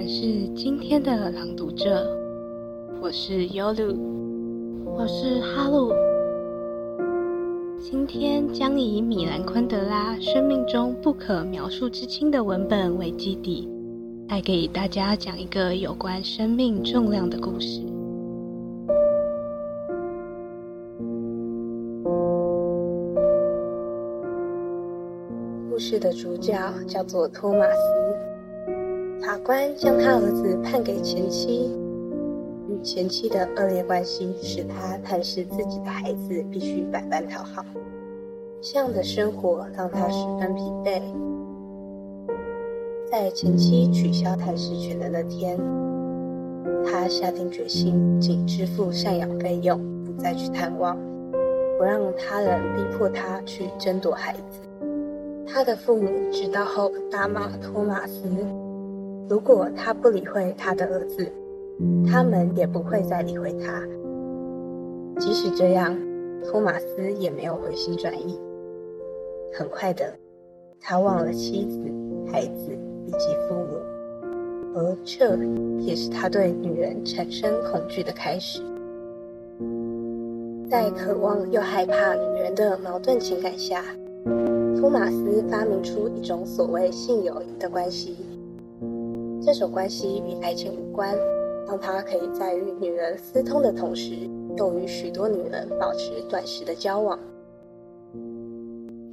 [0.00, 2.08] 们是今天的朗读者，
[3.02, 3.94] 我是 Yolu，
[4.86, 5.92] 我是哈鲁。
[7.78, 13.68] 今天将以米兰昆德拉生命中不可描述之轻的文本为基底，
[14.26, 17.82] 带给大家讲一个有关生命重量的故事。
[25.68, 26.54] 故事的主角
[26.86, 28.29] 叫做托马斯。
[29.22, 31.70] 法官将他儿子判给前妻，
[32.68, 37.62] 与前妻的恶劣关系使他探视自己的孩子必须百般讨好，
[38.62, 41.02] 这样的生活让他十分疲惫。
[43.10, 45.58] 在前妻取消探视权的那天，
[46.86, 50.96] 他下定决心仅支付赡养费用，不再去探望，
[51.76, 54.60] 不让他人逼迫他去争夺孩子。
[55.46, 58.22] 他的父母知道后大骂托马斯。
[59.30, 61.24] 如果他不理会他的儿子，
[62.04, 63.80] 他们也不会再理会他。
[65.20, 65.96] 即使这样，
[66.42, 68.40] 托马斯也没有回心转意。
[69.56, 70.12] 很快的，
[70.80, 71.78] 他忘了妻子、
[72.32, 73.76] 孩子以及父母，
[74.74, 75.36] 而这
[75.78, 78.60] 也是他对女人产生恐惧的开始。
[80.68, 83.84] 在渴望又害怕女人的矛盾情感下，
[84.80, 88.16] 托马斯发明出一种所谓性友谊的关系。
[89.42, 91.16] 这种关系与爱情无关，
[91.66, 97.18] 让他可以在与女人私通的同时，又与许多女人保持短时的交往。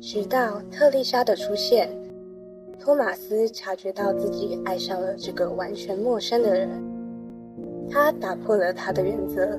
[0.01, 1.89] 直到特丽莎的出现，
[2.79, 6.69] 托马斯察觉到自己爱上了这个完全陌生的人。
[7.89, 9.57] 他打破了他的原则，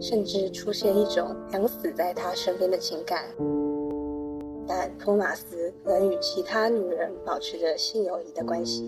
[0.00, 3.22] 甚至出现一种想死在他身边的情感。
[4.66, 8.82] 但托马斯仍与其他女人保持着性友谊的关系。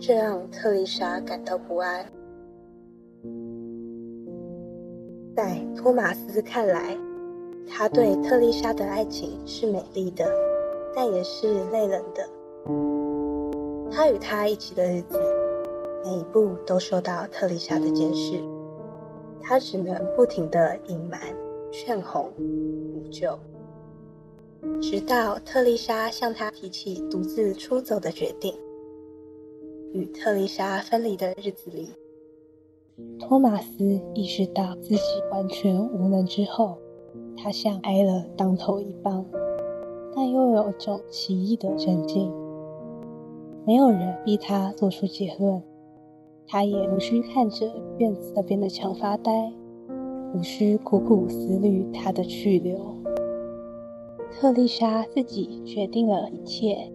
[0.00, 2.06] 这让特丽莎感到不安。
[5.34, 6.96] 在托马斯看来，
[7.68, 10.24] 他对特丽莎的爱情是美丽的，
[10.94, 12.28] 但也是累人的。
[13.90, 15.20] 他与她一起的日子，
[16.04, 18.40] 每一步都受到特丽莎的监视，
[19.42, 21.20] 他只能不停的隐瞒、
[21.72, 23.36] 劝哄、补救，
[24.80, 28.54] 直到特丽莎向他提起独自出走的决定。
[29.98, 31.88] 与特丽莎分离的日子里，
[33.18, 35.00] 托马斯意识到自己
[35.32, 36.78] 完全无能之后，
[37.36, 39.26] 他像挨了当头一棒，
[40.14, 42.32] 但又有种奇异的镇静。
[43.66, 45.60] 没有人逼他做出结论，
[46.46, 49.52] 他也无需看着院子那边的墙发呆，
[50.32, 52.78] 无需苦苦思虑他的去留。
[54.30, 56.92] 特丽莎自己决定了一切。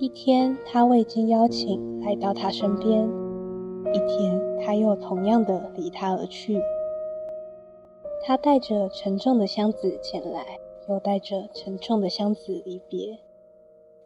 [0.00, 3.08] 一天，他未经邀请来到他身边；
[3.92, 6.62] 一天，他又同样的离他而去。
[8.22, 13.18] 他带着沉重的箱子前来，又带着沉重的箱子离别。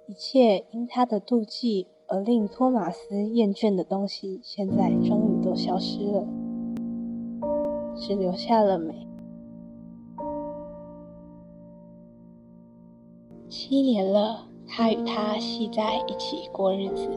[0.07, 6.27] 一切因他的妒忌而令托马斯厌倦的东西，现在终于都消失了，
[7.95, 9.07] 只留下了美。
[13.51, 14.47] 七年了。
[14.67, 17.09] 他与她系在一起过日子，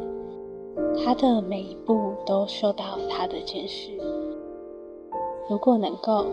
[1.04, 3.92] 他的每一步都受到他的监视。
[5.50, 6.26] 如果能够，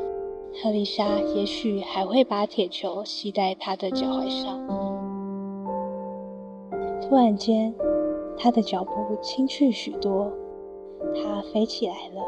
[0.54, 4.66] 特丽莎也许还会把铁球系在他的脚踝上。
[7.00, 7.74] 突然间，
[8.36, 10.32] 他的脚步轻去许多，
[11.14, 12.22] 他飞起来了，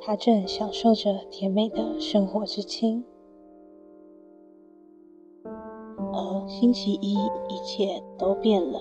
[0.00, 3.04] 他正享受着甜美的生活之轻。
[6.60, 7.14] 星期一，
[7.48, 8.80] 一切都变了。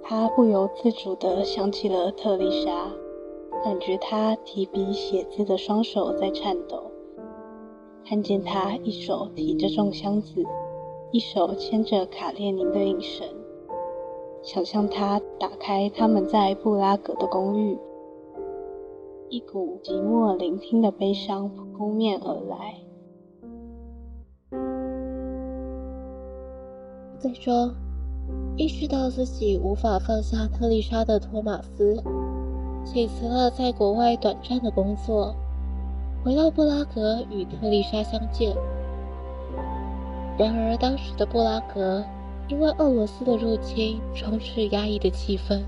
[0.00, 2.92] 他不由自主地想起了特丽莎，
[3.64, 6.80] 感觉她提笔写字的双手在颤抖，
[8.06, 10.44] 看见她一手提着重箱子，
[11.10, 13.26] 一手牵着卡列宁的影绳，
[14.40, 17.76] 想象她打开他们在布拉格的公寓，
[19.28, 22.87] 一股寂寞聆听的悲伤扑面而来。
[27.20, 27.74] 再说，
[28.56, 32.00] 意识到自己无法放下特丽莎的托马斯，
[32.84, 35.34] 请辞了在国外短暂的工作，
[36.22, 38.54] 回到布拉格与特丽莎相见。
[40.38, 42.04] 然而，当时的布拉格
[42.46, 45.62] 因为俄罗斯的入侵，充斥压抑的气氛。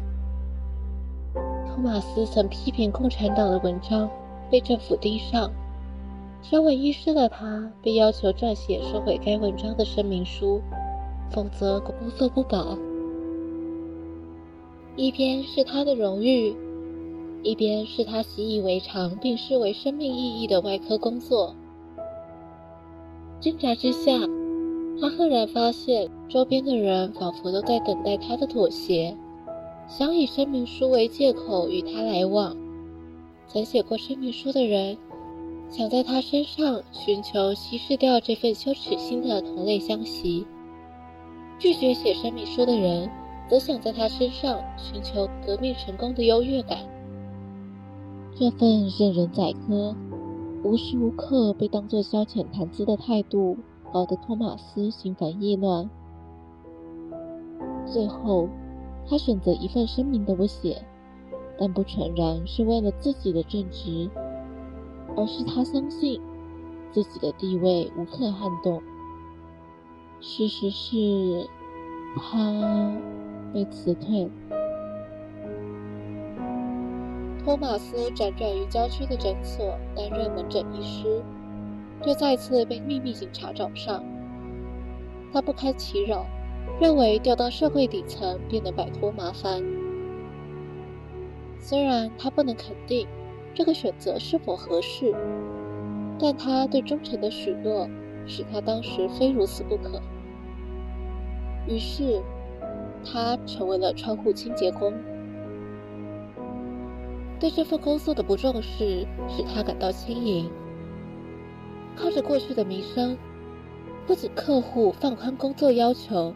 [1.34, 4.08] 托马斯曾批评共产党的文章
[4.48, 5.50] 被政府盯上，
[6.42, 10.62] 身为医师的他被要求撰写收回该文章的声明书。
[11.30, 12.76] 否则工作不保。
[14.96, 16.54] 一边是他的荣誉，
[17.42, 21.54] 一边是他习以为常并视为生命意义的外科工作。
[23.40, 24.18] 挣扎之下，
[25.00, 29.16] 他赫然发现，周边的人仿佛都在等待他的妥协，
[29.88, 32.54] 想以声明书为借口与他来往。
[33.46, 34.98] 曾写过声明书的人，
[35.70, 40.44] 想在他身上寻求稀释掉这份羞耻心的同类相袭；
[41.60, 43.10] 拒绝写声明书的人，
[43.46, 46.78] 则想在他身上寻求革命成功的优越感。
[48.34, 49.94] 这份任人宰割。
[50.62, 53.56] 无时无刻被当作消遣谈资的态度，
[53.92, 55.88] 搞得托马斯心烦意乱。
[57.86, 58.48] 最后，
[59.06, 60.82] 他选择一份声明都不写，
[61.58, 64.10] 但不全然是为了自己的正直，
[65.16, 66.20] 而是他相信
[66.92, 68.82] 自己的地位无可撼动。
[70.22, 71.48] 事实是，
[72.16, 72.92] 他
[73.54, 74.30] 被辞退。
[77.42, 81.22] 托马斯辗转于郊区的诊所担任门诊医师，
[82.04, 84.04] 却再次被秘密警察找上。
[85.32, 86.26] 他不堪其扰，
[86.78, 89.62] 认为调到社会底层便能摆脱麻烦。
[91.58, 93.08] 虽然他不能肯定
[93.54, 95.14] 这个选择是否合适，
[96.18, 97.88] 但他对忠诚的许诺
[98.26, 100.00] 使他当时非如此不可。
[101.66, 102.22] 于是，
[103.04, 104.92] 他成为了窗户清洁工。
[107.38, 110.50] 对这份工作的不重视使他感到轻盈。
[111.96, 113.16] 靠着过去的名声，
[114.06, 116.34] 不仅客户放宽工作要求，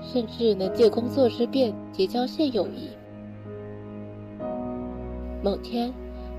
[0.00, 2.90] 甚至能借工作之便结交现友谊。
[5.42, 5.92] 某天，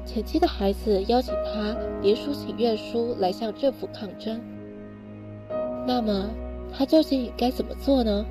[0.06, 4.40] 前妻的孩子邀请他联署请愿书来向政府抗争。
[5.86, 6.30] 那么，
[6.76, 8.26] 他究竟该怎么做呢？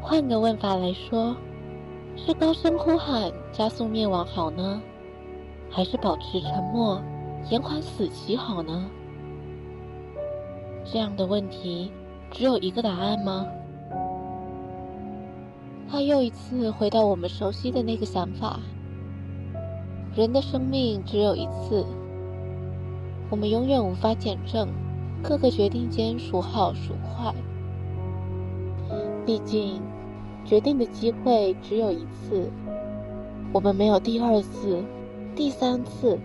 [0.00, 1.36] 换个问法来说。
[2.16, 4.82] 是高声呼喊加速灭亡好呢，
[5.70, 7.00] 还是保持沉默
[7.48, 8.90] 延缓死期好呢？
[10.84, 11.90] 这样的问题
[12.30, 13.46] 只有一个答案吗？
[15.90, 18.60] 他又一次回到我们熟悉的那个想法：
[20.14, 21.86] 人的生命只有一次，
[23.30, 24.68] 我们永远无法见证
[25.22, 27.34] 各个决定间孰好孰坏。
[29.24, 29.80] 毕竟。
[30.42, 32.50] 决定的机会只有一次，
[33.52, 34.82] 我们没有第二次、
[35.36, 36.18] 第三次，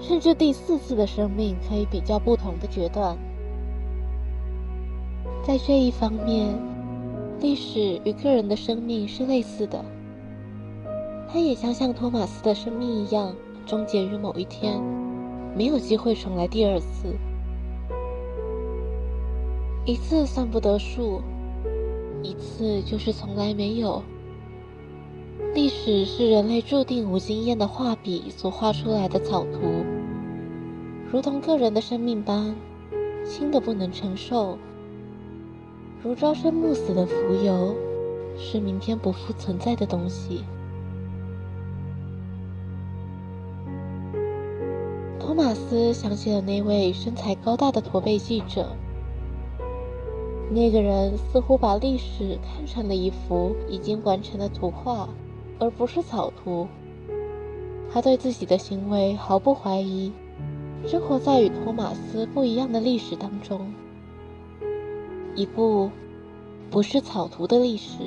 [0.00, 3.16] 甚至第四次的生命可以比较不同的决断。
[5.44, 6.48] 在这一方面，
[7.38, 9.84] 历史与个人的生命是类似的，
[11.30, 13.32] 它也将像托马斯的生命一样，
[13.66, 14.80] 终结于某一天，
[15.54, 17.14] 没有机会重来第二次。
[19.90, 21.20] 一次算不得数。
[22.22, 24.04] 一次就是从来没有。
[25.52, 29.84] 历史是人类注定无经验的画笔所画出来的草图，
[31.10, 32.54] 如同个人的生命般
[33.26, 34.56] 轻的不能承受，
[36.04, 37.74] 如朝生暮死的浮游，
[38.38, 40.44] 是明天不复存在的东西。
[45.18, 48.68] 托马斯想起了那位身材高大的驼背记者。
[50.52, 55.08] 那个人似乎把历史看成了一幅已经完成的图画，
[55.60, 56.66] 而不是草图。
[57.92, 60.12] 他对自己的行为毫不怀疑，
[60.86, 63.72] 生活在与托马斯不一样的历史当中，
[65.36, 65.88] 一部
[66.68, 67.98] 不是草图的历史。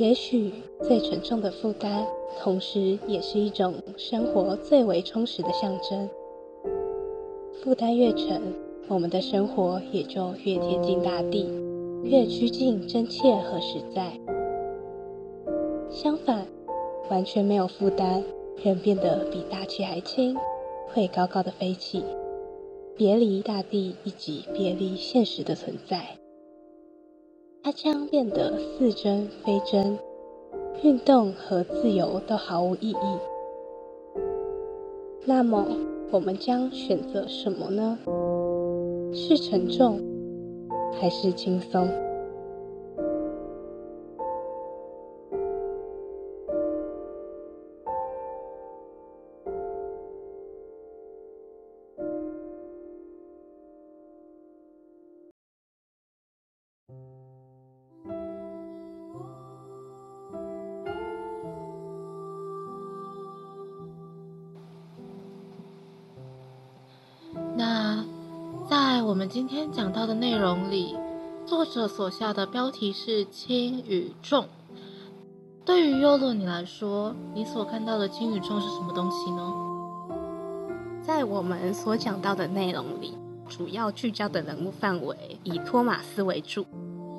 [0.00, 0.50] 也许
[0.82, 2.06] 最沉重的负担，
[2.40, 6.08] 同时也是一种生活最为充实的象征。
[7.62, 8.40] 负担越沉，
[8.88, 11.46] 我们的生活也就越贴近大地，
[12.02, 14.18] 越趋近真切和实在。
[15.90, 16.46] 相反，
[17.10, 18.24] 完全没有负担，
[18.64, 20.34] 人变得比大气还轻，
[20.94, 22.02] 会高高的飞起，
[22.96, 26.19] 别离大地以及别离现实的存在。
[27.62, 29.98] 它将变得似真非真，
[30.82, 33.18] 运动和自由都毫无意义。
[35.26, 35.66] 那么，
[36.10, 37.98] 我们将选择什么呢？
[39.12, 40.00] 是沉重，
[40.98, 41.86] 还是轻松？
[72.00, 74.46] 所下的标题是轻与重。
[75.66, 79.52] 对于优乐你来说，你所看到的轻与重是什么东西呢？
[81.02, 83.18] 在我们所讲到的内容里，
[83.50, 86.64] 主要聚焦的人物范围以托马斯为主，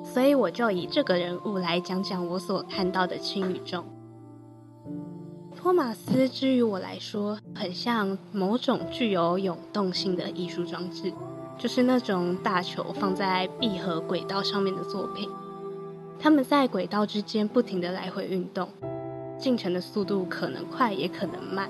[0.02, 3.84] 所以我就以这个人物来讲讲我所看到的轻与重。
[5.54, 11.12] 托马斯，之于我来说，很像某种具有涌动性的艺术装置，
[11.58, 15.28] 就是那种大球放在闭合轨道上面的作品。
[16.18, 18.68] 他们在轨道之间不停的来回运动，
[19.38, 21.68] 进程的速度可能快也可能慢，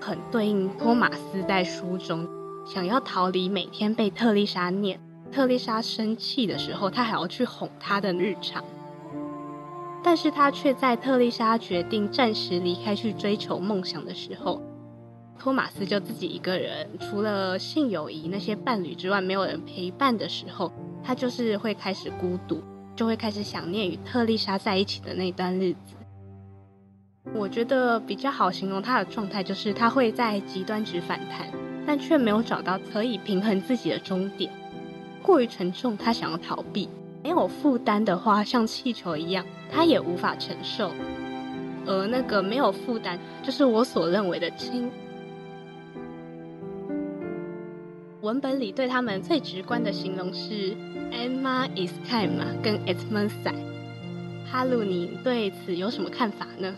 [0.00, 2.26] 很对应托马斯在书中
[2.66, 8.64] 想要逃离每天被特丽莎念，特丽莎生气的时候，他还要去哄她的日常。
[10.02, 14.62] 但是他却在特丽莎决定暂时离开去追求梦想的时候，
[15.40, 20.70] 托马斯就自己一个人，除了性友谊那些伴侣之外，没有人陪伴的时候，
[21.02, 22.62] 他就是会开始孤独，
[22.94, 25.96] 就会开始想念与特丽莎在一起的那段日子。
[27.34, 31.48] 我觉得比较好形容他的状态，就是他会在极端值反弹，
[31.86, 34.52] 但却没有找到可以平衡自己的终点。
[35.22, 36.86] 过于沉重，他想要逃避。
[37.22, 39.42] 没有负担的话，像气球一样，
[39.72, 40.90] 他也无法承受。
[41.86, 44.90] 而那个没有负担，就是我所认为的轻。
[48.30, 50.76] 文本里对他们最直观的形容是
[51.10, 53.52] Emma is Emma 跟 Edmund 赛。
[54.48, 56.72] 哈鲁，你对此有什么看法呢？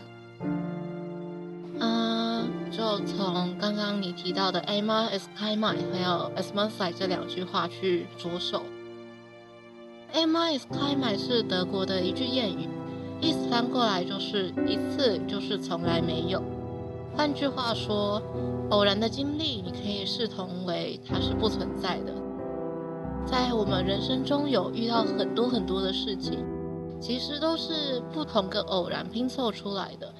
[1.77, 8.63] 嗯，就从刚刚你提到的 Emma is Emma 还有 Edmund 赛这两句话去着手。
[10.11, 12.67] Emma is Emma 是德国的一句谚语，
[13.21, 16.41] 意思翻过来就是一次就是从来没有。
[17.15, 18.19] 换句话说，
[18.73, 22.11] 偶然的经历你可以视同为它是不存在的。
[23.23, 26.43] 在我们人生中有遇到很多很多的事情，
[26.99, 30.11] 其实都是不同个偶然拼凑出来的。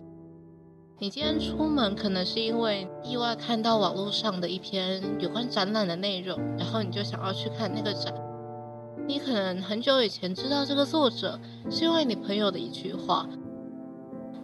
[1.00, 8.14] 你今天出门可能是因为意外看到网络上的一篇有关展览的内容，然后你就想要去看那个展。
[9.08, 11.40] 你可能很久以前知道这个作者，
[11.72, 13.28] 是因为你朋友的一句话。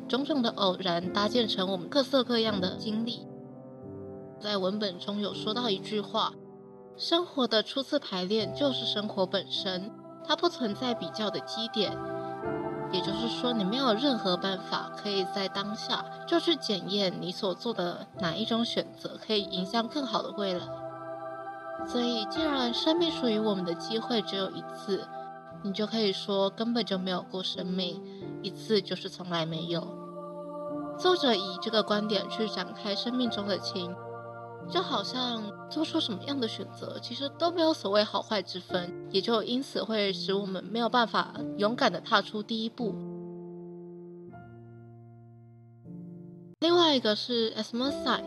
[0.08, 3.29] 种种的偶然搭建成我们各色各样的经历。
[4.40, 6.32] 在文本中有说到一句话：
[6.96, 9.92] 生活的初次排练就是生活本身，
[10.26, 11.92] 它不存在比较的基点。
[12.92, 20.62] 也就是说，你没有任何办法可以在当下就去检验你所做的哪一种选择可以影响更好的未来。
[21.86, 25.08] 所以，既然生命属于我们的机会只有一次，
[25.64, 28.02] 你就可以说根本就没有过生命，
[28.42, 29.88] 一次就是从来没有。
[30.98, 33.96] 作者以这个观点去展开生命中的情，
[34.72, 42.94] 就好像做出什么样的选择，其实都没有所谓好坏之分，也就因此会使我们没有办法勇敢的踏出第一步。
[46.60, 48.24] 另外一个是 e s m e r s i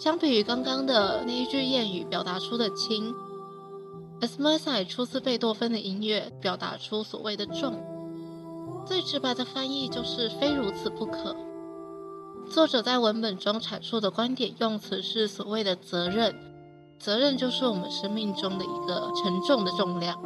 [0.00, 3.14] 相比于刚刚的那一句谚语表达出的轻
[4.20, 7.74] ，Esmeralda 出自贝多芬的音乐，表达出所谓的重。
[8.86, 11.36] 最直白的翻译就是非如此不可。
[12.50, 16.34] 作者在文本中阐述的观点用词是所谓的责任，
[16.98, 20.20] 责任就是我们生命中的一个沉重的重量。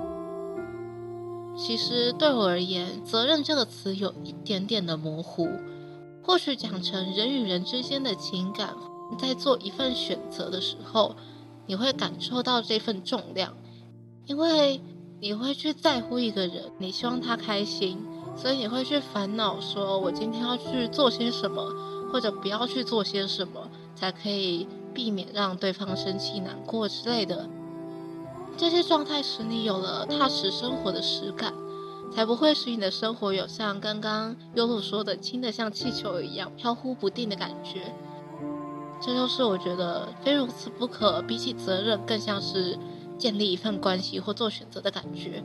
[1.56, 5.48] 其实对我而言，责任这个词有一点点的模糊，
[6.22, 8.74] 或许讲成人与人之间的情感。
[9.18, 11.16] 在做一份选择的时候，
[11.66, 13.54] 你会感受到这份重量，
[14.26, 14.82] 因为
[15.18, 17.98] 你会去在乎一个人，你希望他开心，
[18.36, 21.72] 所以你会去烦恼说，我今天要去做些什么，
[22.12, 27.48] 或者不要去做些什么，才可以避免让对方生气、难过之类的。
[28.56, 31.52] 这些状态使你有了踏实生活的实感，
[32.12, 37.94] 才不会使你的生活有像刚刚优露说的，轻的像气球一样飘忽不定的感觉。
[39.00, 42.76] 这就是我觉得非如此不可，比起责任，更像是
[43.16, 45.44] 建立一份关系或做选择的感觉。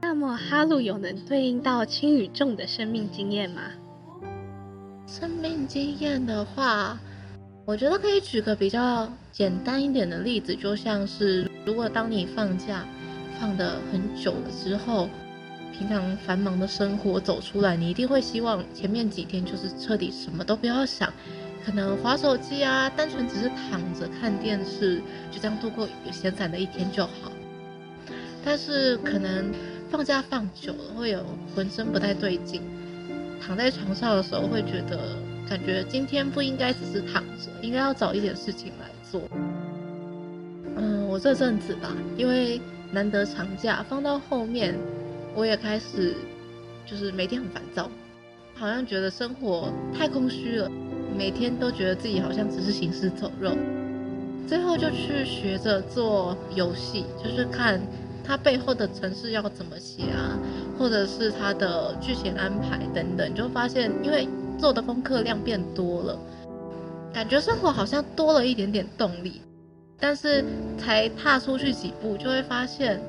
[0.00, 3.62] 那么哈鲁有能对应到轻与重的生命经验吗？
[5.06, 6.98] 生命经验的话，
[7.64, 12.84] 我觉得可以举个比较简单一点的例子，就像是如果当你放假
[13.40, 15.08] 放的很久了之后，
[15.76, 21.12] 平常繁忙的生活走出来，你一定会希望前面几天就是彻底什么都不要想。
[21.64, 24.98] 可能划手机啊，单纯只是躺着看电视，
[25.30, 27.32] 就这样度过有闲散的一天就好。
[28.44, 29.50] 但是可能
[29.90, 32.60] 放假放久了，会有浑身不太对劲，
[33.46, 34.98] 躺在床上的时候会觉得，
[35.46, 39.20] 感觉今天不应该只是躺着，应该要找一点事情来做。
[40.76, 42.58] 嗯，我这阵子吧，因为
[42.90, 44.74] 难得长假，放到后面，
[45.34, 46.14] 我也开始
[46.86, 47.90] 就是每天很烦躁，
[48.54, 50.70] 好像觉得生活太空虚了，
[51.14, 53.54] 每天都觉得自己好像只是行尸走肉。
[54.48, 57.78] 最后就去学着做游戏，就是看
[58.24, 60.38] 它背后的城市要怎么写啊，
[60.78, 64.26] 或者是它的剧情安排等等，你就发现因为
[64.58, 66.18] 做的功课量变多了，
[67.12, 69.42] 感觉生活好像多了一点点动力。
[69.96, 70.44] 但是
[70.76, 73.00] 才踏出去几步，就会发现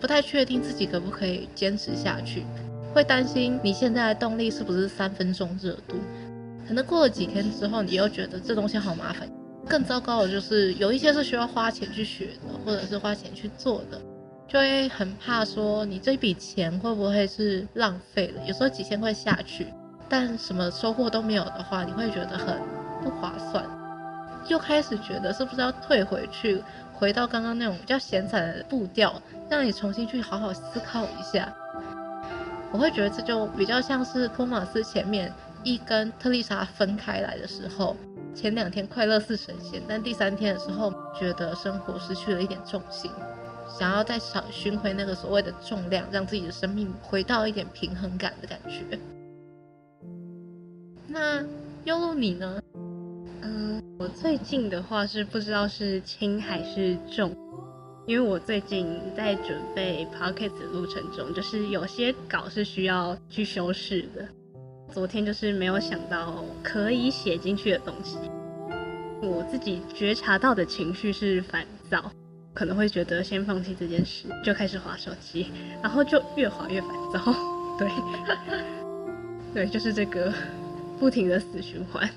[0.00, 2.44] 不太确定自己可不可以坚持下去，
[2.92, 5.94] 会担心你现在的动力是不是三分钟热度，
[6.66, 9.26] 可能过了几天之后，你又觉得这东西好麻烦。
[9.66, 13.98] 更糟糕的就是有一些是需要花钱去学的，或者是花钱去做的，
[14.46, 18.42] 就会很怕说你这笔钱会不会是浪费了。
[18.46, 19.66] 有时候几千块下去，
[20.08, 22.58] 但什么收获都没有的话，你会觉得很
[23.02, 23.64] 不划算。
[24.46, 31.52] 又开始觉得是不是要退回去，回到刚刚那种比较闲散的步调，让你重新去好好思考一下。
[32.70, 35.32] 我会觉得这就比较像是托马斯前面
[35.62, 37.96] 一跟特丽莎分开来的时候，
[38.34, 43.10] 前两天快乐似神仙，但第三天的时候觉得生活失去了一点重心，
[43.68, 48.98] 想要再找寻回那个所谓的重量，让自己的生命回到一点平衡感的感觉。
[51.08, 51.44] 那
[51.84, 52.60] 优露你呢？
[53.42, 57.34] 嗯我最近的话是不知道是轻还是重，
[58.06, 64.26] 因为我最近在准备 podcast 的路程中，就是有些稿是需要去修饰的。
[64.92, 68.18] 昨天就是没有想到可以写进去的东西，
[69.22, 72.10] 我自己觉察到的情绪是烦躁，
[72.54, 75.50] 可能会觉得先放弃这件事，就开始划手机，
[75.82, 77.20] 然后就越划越烦躁。
[77.76, 77.90] 对，
[79.52, 80.32] 对，就是这个
[80.98, 82.08] 不停的死循环。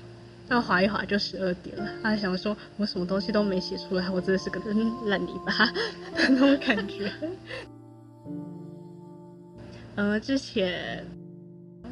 [0.48, 4.58] 要划一划就十二点了，他想说，我什么东西都没写出来，我真的是个
[5.04, 5.52] 烂泥巴
[6.16, 7.12] 那种感觉。
[9.96, 11.04] 呃，之前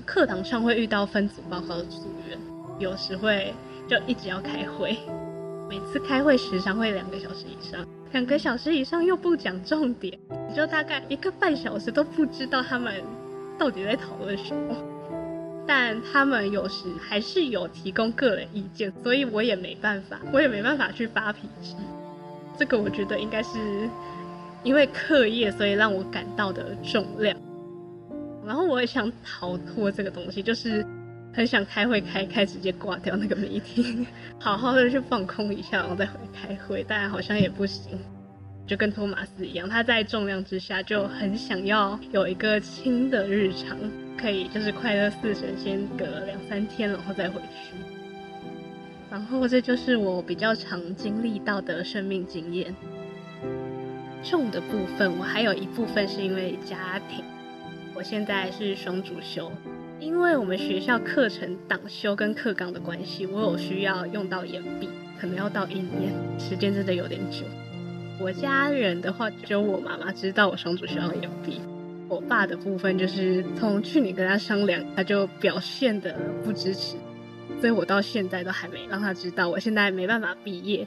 [0.06, 2.38] 课堂上会遇到分组报告的组员，
[2.78, 3.52] 有时会
[3.88, 4.96] 就一直要开会，
[5.68, 10.18] 每次开会时长会两个小时以上，两个小时以上又不讲重点，
[10.54, 13.02] 就大概一个半小时都不知道他们
[13.58, 14.76] 到底在讨论什么。
[15.66, 21.74] 但他们有时还是有提供个人意见，所以我也没办法，我也没办法去发脾气。
[22.56, 23.58] 这个我觉得应该是
[24.62, 27.36] 因为课业，所以让我感到的重量。
[28.46, 30.86] 然后我也想逃脱这个东西，就是
[31.36, 34.06] 很想开会开开，直接挂掉那个媒体，
[34.40, 36.82] 好好的去放空一下，然后再回开会。
[36.88, 37.98] 但好像也不行，
[38.66, 43.76] 就跟托马斯一样，他在重量之下就很想要有一个轻的日常。
[44.16, 47.76] 可以就是快乐四神先隔两三天，然后再回去。
[49.10, 52.74] 然后这就是我比较常经历到的生命经验。
[54.24, 57.22] 重的部分，我还有一部分是因为家庭。
[57.94, 59.52] 我现在是双主修，
[60.06, 64.88] 因为我们学校课程党修跟课纲的关系，我有需要用到延毕，
[65.20, 67.44] 可能要到一年，时间真的有点久。
[68.20, 71.60] 我家人的话，只有我妈妈知道我双主修要眼笔。
[72.08, 76.94] 我爸的部分就是从去年跟他商量，他就表现的不支持，
[77.60, 80.86] 所以我到现在都还没让他知道，我现在没办法毕业。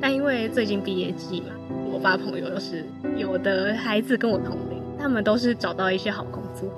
[0.00, 1.48] 但因为最近毕业季嘛，
[1.90, 2.84] 我爸朋友又是
[3.16, 6.70] 有的孩子跟我同龄，他们都是找到一些好工作，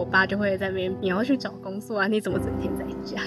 [0.00, 3.20] 我爸就会在那边你要去找工作啊，你怎么整天在家？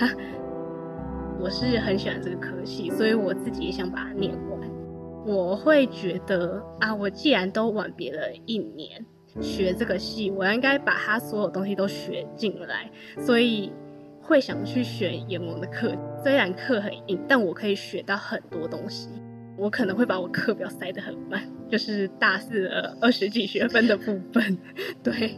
[1.39, 4.59] 我是很喜欢这个科系，所以我自己也想把它念完。
[5.23, 9.05] 我会觉得啊，我既然都晚别了一年。
[9.39, 13.71] 学这个系，我应该把他所有东西都学进来，所以
[14.19, 15.95] 会想去选研文的课。
[16.23, 19.09] 虽然课很硬，但我可以学到很多东西。
[19.57, 24.57] 我可能会把我课表塞得很满，就是大四的二十几学分的部分。
[25.03, 25.37] 对，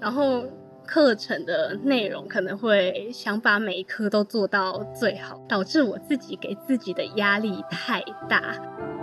[0.00, 0.44] 然后
[0.86, 8.54] 课程的内容可能会想把每一科都做到最好，导致我自己给自己的压力太大，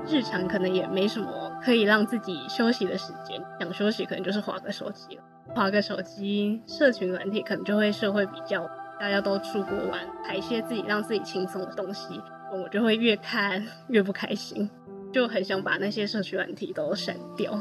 [0.07, 1.51] 日常可能也没什么。
[1.63, 5.23] 可以让自己休息的时间，想休息可能就是划个手机了，
[5.55, 12.21] 划个手机，社群软体可能就会社会比较，大家都出国玩，排泄自己让自己轻松的东西，
[12.53, 14.69] 我就会越看越不开心，
[15.11, 17.59] 就很想把那些社群软体都删掉。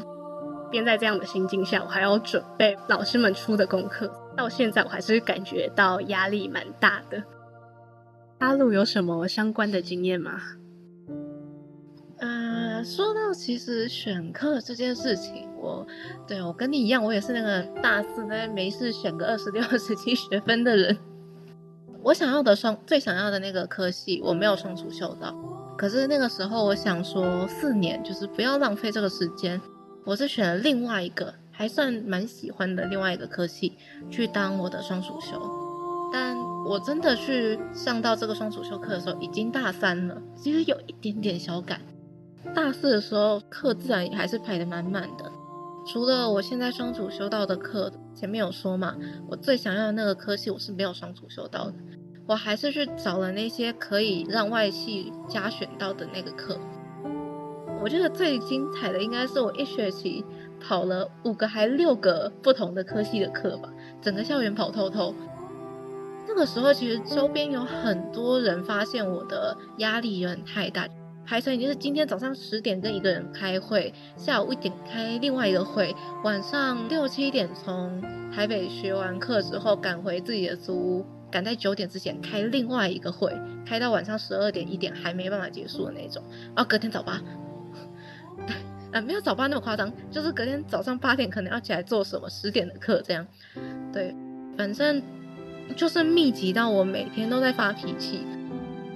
[0.76, 7.22] 便在这样的心境下，我还要准备老师们出的功课，到现在我还是感觉到压力蛮大的。
[8.40, 10.38] 阿路有什么相关的经验吗？
[12.84, 15.84] 说到其实选课这件事情，我
[16.28, 20.96] 对我跟你一样，我也是那个大四那没事选个二十六、二十七学分的人。
[22.02, 25.34] 我想要的双最想要的那个科系，我没有双主修到，
[25.76, 29.60] 可是那个时候我想说，四年就是不要浪费这个时间，
[30.06, 33.76] 我是选了另外一个还算蛮喜欢的另外一个科系
[34.08, 35.50] 去当我的双主修。
[36.12, 41.80] 但我真的去上到这个双主修课的时候，已经大三了，其实有一点点小赶。
[42.54, 45.30] 大四的时候课自然也还是排得满满的，
[45.88, 48.94] 除了我现在双主修到的课，前面有说嘛，
[49.28, 51.74] 我最想要的那个科系我是没有双主修到的。
[52.28, 56.56] 我还是去找了那些可以让外系加选到的那个课。
[57.82, 60.24] 我觉得最精彩的应该是我一学期
[60.60, 63.68] 跑了五个还六个不同的科系的课吧，
[64.00, 65.14] 整个校园跑透透。
[66.28, 70.88] 那个时候其实周边有很多人发现我的压力有点太大，
[71.24, 78.02] 排成已经是今天早上十点跟一个人开会，下午一点开另外一个会，晚上六七点从
[78.34, 81.06] 台北学完课之后赶回自己的租屋。
[81.28, 83.36] 赶在九点之前开另外一个会，
[83.66, 86.22] 开到晚上十二点一点还没办法结束的那种。
[86.54, 87.20] 然后隔天早八，
[88.92, 93.26] 呃，没有早八那么夸张，就是隔天早上八点可能要起来做什么十点的课这样。
[93.92, 94.14] 对，
[94.56, 95.02] 反正
[95.74, 98.20] 就是密集到我每天都在发脾气，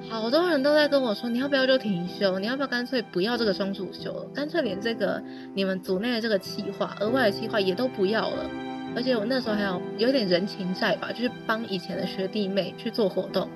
[0.08, 2.38] 好多人都在跟我说，你要不要就停休？
[2.38, 4.24] 你要不要干脆不要这个双主修了？
[4.34, 5.22] 干脆连这个
[5.54, 8.48] 你们组内的这个企划，额外的企划也都不要了。
[8.96, 13.48] 而且我那时候还有有点人情债吧，就是帮以前的学弟妹去做活动，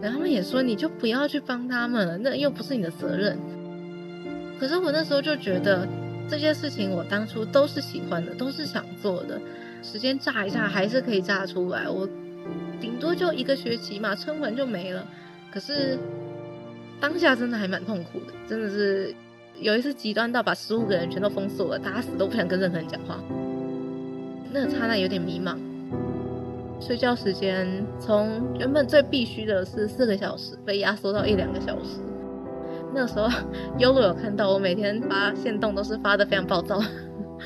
[0.00, 3.36] 然后他们也说你就不要去帮他们了，那又不是你的责任。
[4.58, 5.86] 可是我那时候就觉得
[6.28, 9.40] 这些事情我当初都是喜欢的，都是想做的，
[9.82, 12.08] 时间炸一下还是可以炸出来，我
[12.80, 15.06] 顶多就一个学期嘛，撑完就没了。
[15.50, 15.98] 可是
[17.00, 19.14] 当下真的还蛮痛苦的，真的是
[19.60, 23.22] 有一次极端到把十五个人全都封锁了，打死都不想跟任何人讲话。
[24.52, 25.56] 那个刹那有点迷茫，
[26.80, 27.66] 睡觉时间
[28.00, 32.00] 从原本最必须的是四个小时，被压缩到一两个小时。
[32.96, 33.28] 那时候，
[33.78, 36.80] 优露有看到我每天发现动都是发的非常暴躁。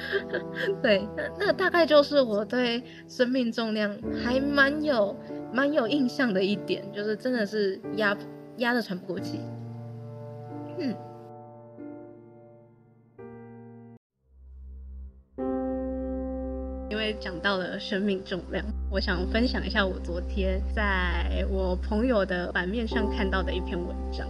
[0.80, 5.16] 对，那那大概就是我对生命重量还蛮有
[5.52, 8.16] 蛮有印象的一点，就是真的是压
[8.58, 9.40] 压的喘不过气。
[10.78, 10.94] 嗯。
[16.88, 24.28] 因为讲到了生命重量，我想分享一下我昨天在我朋友的版面上看到的一篇文章。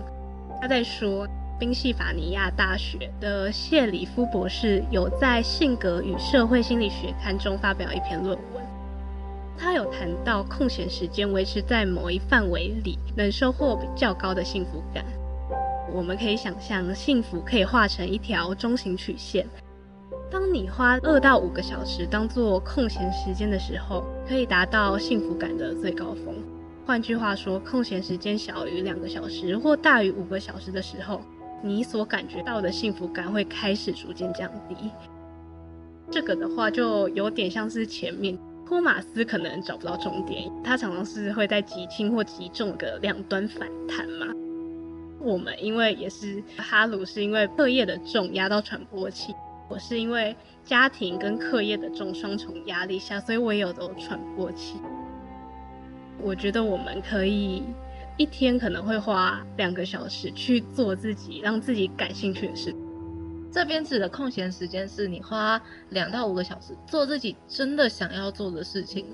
[0.60, 1.26] 他在说，
[1.58, 8.62] 宾夕法尼亚大学的谢里夫博士有在《性格与社会心理学》刊中发表一篇论文。
[9.56, 15.02] 他有谈到空闲时间维持在某一范围里，能收获比较高的幸福感。
[15.92, 19.46] 我们可以想象，幸福可以画成一条中型曲线。
[20.30, 26.34] 当你花二到五个小时当做空闲时间的时候，可以达到幸福感的最高峰。
[26.86, 31.20] 换句话说，空闲时间小于两个小时或大于五个小时的时候，
[31.62, 34.90] 你所感觉到的幸福感会开始逐渐降低。
[36.10, 44.26] 这个的话，就有点像是前面托马斯可能找不到重点，他常常是会在极轻或极重的两端反弹嘛。
[45.20, 49.32] 我们因为也是哈鲁，是因为课业的重压到喘不过气。
[49.68, 54.80] 我是因为家庭跟课业的重双重压力下，所以我也有都喘不过气。
[56.22, 57.62] 我觉得我们可以
[58.16, 62.74] 一天可能会花两个小时去做自己让自己感兴趣的事。
[63.52, 69.04] 这边指的空闲时间是你花两到五个小时做自己真的想要做的事情。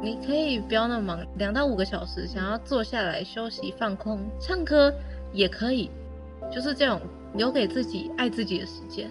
[0.00, 4.92] 你可以不要那么忙，两到五个小时想要坐下来休息放空唱歌
[5.32, 5.90] 也可以，
[6.50, 7.00] 就是这种
[7.34, 9.10] 留给自己爱自己的时间。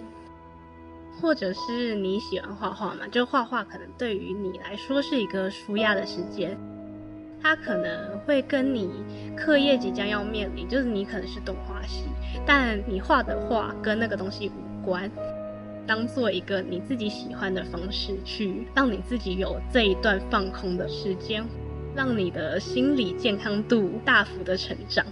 [1.20, 3.06] 或者是你喜欢画画嘛？
[3.08, 6.58] 就画画可能对于你来说是一个舒压的时间，
[7.42, 8.88] 它可能会跟你
[9.36, 12.04] 课业即将要面临，就是你可能是动画系，
[12.46, 15.10] 但你画的画跟那个东西无关，
[15.86, 21.44] 当做一个你自己喜欢的方式去让你自己有这一段放空的时间，
[21.96, 25.04] 让你的心理健康度大幅的成长。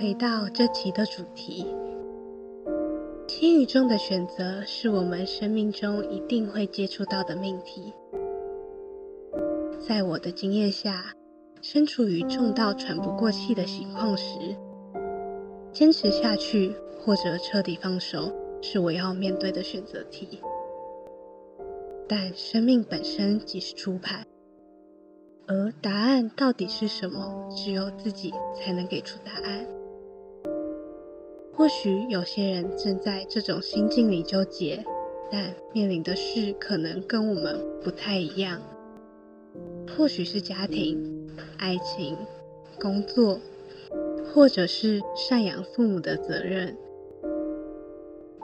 [0.00, 1.66] 回到这集的主题，
[3.26, 7.92] 天宇中的选择是我们生命中一定会接触到的命题。
[9.80, 11.12] 在我的经验下，
[11.62, 14.38] 身处于重到喘不过气的情况时，
[15.72, 18.32] 坚持下去，或者彻底放手，
[18.62, 20.40] 是我要面对的选择题。
[22.08, 24.24] 但生命本身即是出牌，
[25.48, 29.66] 而答案到底是什么，只有自己才能给出答案。
[31.58, 34.84] 或许有些人正在这种心境里纠结，
[35.28, 38.62] 但面临的事可能跟我们不太一样。
[39.96, 42.16] 或许是家庭、爱情、
[42.80, 43.40] 工作，
[44.32, 46.76] 或者是赡养父母的责任。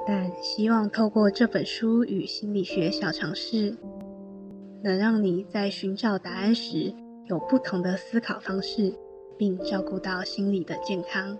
[0.05, 3.77] 但希望透过这本书与心理学小常识，
[4.83, 6.93] 能让你在寻找答案时
[7.27, 8.93] 有不同的思考方式，
[9.39, 11.39] 并照顾到心理的健康。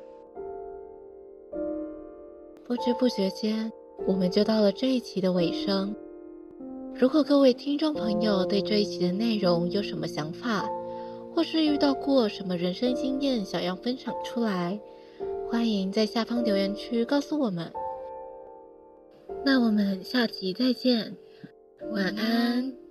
[2.67, 3.71] 不知不觉间，
[4.07, 5.95] 我们就到了这一期的尾声。
[6.95, 10.67] 如果各位听众朋友对这一期的内容有什么想法，
[11.35, 14.81] 或是遇到过什么人生经验想要分享出来，
[15.51, 17.71] 欢迎在下方留言区告诉我们。
[19.45, 21.15] 那我们下集再见，
[21.93, 22.84] 晚安。